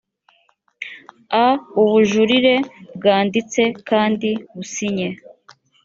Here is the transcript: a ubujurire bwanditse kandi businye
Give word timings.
a 1.43 1.45
ubujurire 1.81 2.55
bwanditse 2.97 3.61
kandi 3.89 4.29
businye 4.57 5.09